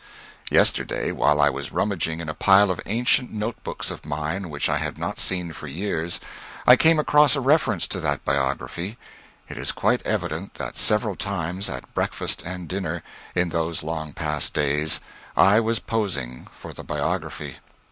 [0.49, 4.67] Yesterday while I was rummaging in a pile of ancient note books of mine which
[4.67, 6.19] I had not seen for years,
[6.65, 8.97] I came across a reference to that biography.
[9.47, 13.03] It is quite evident that several times, at breakfast and dinner,
[13.35, 15.01] in those long past days,
[15.37, 17.57] I was posing for the biography.